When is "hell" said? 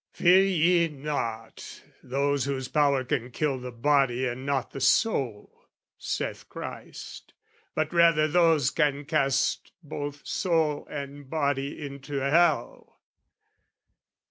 12.17-12.99